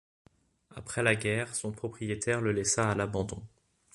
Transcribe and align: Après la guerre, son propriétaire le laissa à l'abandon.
Après 0.75 1.03
la 1.03 1.13
guerre, 1.13 1.53
son 1.53 1.71
propriétaire 1.71 2.41
le 2.41 2.51
laissa 2.53 2.89
à 2.89 2.95
l'abandon. 2.95 3.43